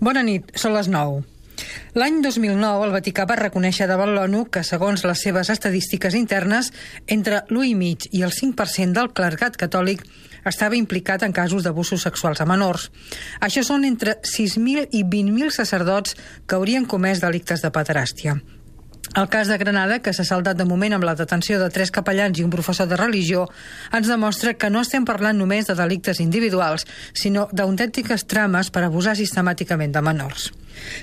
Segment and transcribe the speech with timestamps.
[0.00, 1.18] Bona nit, són les 9.
[2.00, 6.70] L'any 2009 el Vaticà va reconèixer davant l'ONU que, segons les seves estadístiques internes,
[7.06, 10.06] entre l'1,5 i el 5% del clergat catòlic
[10.48, 12.88] estava implicat en casos d'abusos sexuals a menors.
[13.44, 18.38] Això són entre 6.000 i 20.000 sacerdots que haurien comès delictes de pederàstia.
[19.16, 22.38] El cas de Granada, que s'ha saldat de moment amb la detenció de tres capellans
[22.38, 23.48] i un professor de religió,
[23.90, 29.18] ens demostra que no estem parlant només de delictes individuals, sinó d'autèntiques trames per abusar
[29.18, 30.52] sistemàticament de menors.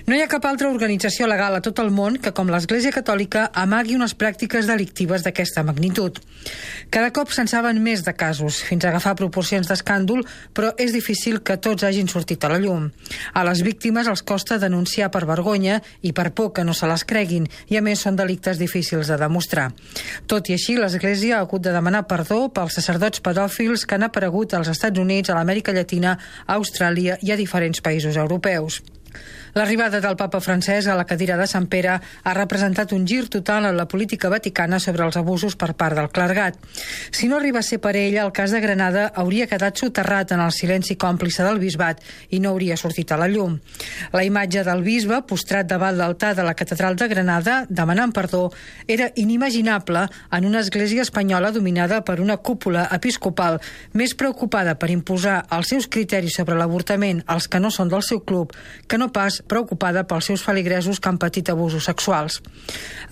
[0.08, 3.48] No hi ha cap altra organització legal a tot el món que, com l'Església Catòlica,
[3.54, 6.20] amagui unes pràctiques delictives d'aquesta magnitud.
[6.94, 10.24] Cada cop se'n saben més de casos, fins a agafar proporcions d'escàndol,
[10.56, 12.90] però és difícil que tots hagin sortit a la llum.
[13.34, 17.04] A les víctimes els costa denunciar per vergonya i per por que no se les
[17.04, 19.72] creguin, i a més són delictes difícils de demostrar.
[20.28, 24.54] Tot i així, l'Església ha hagut de demanar perdó pels sacerdots pedòfils que han aparegut
[24.54, 28.82] als Estats Units, a l'Amèrica Llatina, a Austràlia i a diferents països europeus.
[29.58, 33.66] L'arribada del papa francès a la cadira de Sant Pere ha representat un gir total
[33.66, 36.60] en la política vaticana sobre els abusos per part del clergat.
[37.10, 40.44] Si no arriba a ser per ella, el cas de Granada hauria quedat soterrat en
[40.46, 43.58] el silenci còmplice del bisbat i no hauria sortit a la llum.
[44.14, 48.52] La imatge del bisbe, postrat davant l'altar de la catedral de Granada, demanant perdó,
[48.88, 53.58] era inimaginable en una església espanyola dominada per una cúpula episcopal
[53.94, 58.22] més preocupada per imposar els seus criteris sobre l'avortament als que no són del seu
[58.22, 58.54] club
[58.88, 62.42] que no pas preocupada pels seus feligresos que han patit abusos sexuals.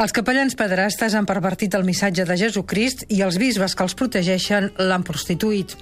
[0.01, 4.71] Els capellans pederastes han pervertit el missatge de Jesucrist i els bisbes que els protegeixen
[4.77, 5.75] l'han prostituït.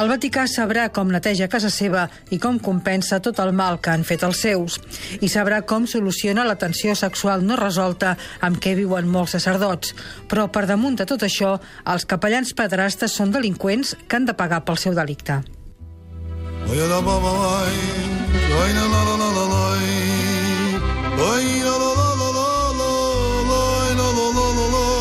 [0.00, 4.06] El Vaticà sabrà com neteja casa seva i com compensa tot el mal que han
[4.06, 4.80] fet els seus.
[5.20, 9.94] I sabrà com soluciona la tensió sexual no resolta amb què viuen molts sacerdots.
[10.28, 14.64] Però per damunt de tot això, els capellans pederastes són delinqüents que han de pagar
[14.64, 15.42] pel seu delicte.
[16.70, 17.00] Oye, la,
[18.50, 19.88] Lay la la la la lay.
[21.20, 22.50] Lay la la la la la
[23.50, 25.00] lay la la la la lay.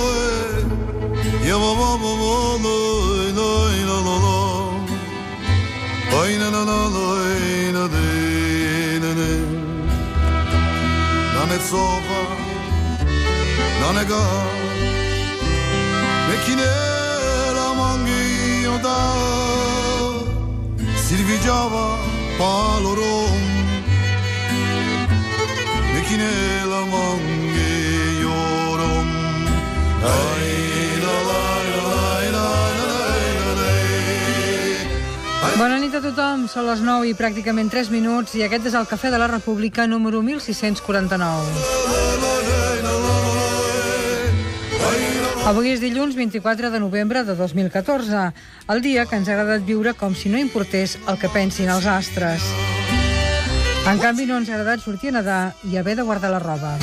[13.81, 14.23] Ne ne ga.
[16.27, 16.71] Mekine
[17.55, 18.23] ramangi
[18.65, 18.97] yoda.
[21.05, 22.18] Silvi Java.
[26.87, 27.75] Mangi
[28.21, 29.09] iorom,
[30.13, 30.53] ai
[31.03, 31.43] la la
[35.59, 38.87] Bona nit a tothom, són les 9 i pràcticament 3 minuts i aquest és el
[38.87, 42.28] Cafè de la República número 1649.
[45.49, 48.27] Avui és dilluns 24 de novembre de 2014,
[48.69, 51.87] el dia que ens ha agradat viure com si no importés el que pensin els
[51.89, 52.45] astres.
[53.89, 56.75] En canvi, no ens ha agradat sortir a nedar i haver de guardar la roba.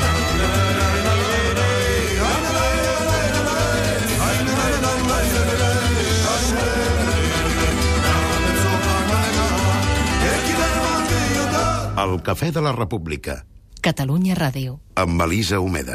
[12.03, 13.44] El Cafè de la República.
[13.78, 14.81] Catalunya Ràdio.
[14.99, 15.94] Amb Elisa Homedes.